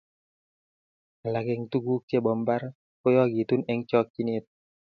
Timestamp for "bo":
2.23-2.31